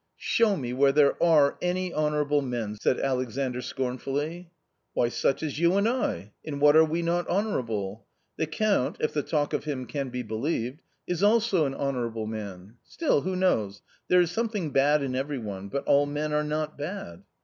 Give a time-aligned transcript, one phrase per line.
[0.17, 4.49] "Show me where there are any honourable men?" said Alexandr scornfully."
[4.95, 8.07] Why, such as you and I; in what are we not honour able?
[8.35, 12.77] The Count— if the talk of him can be believed— is also an honourable man;
[12.81, 13.83] still, who knows?
[14.07, 17.21] there is some thing bad in every one; but all men are not bad."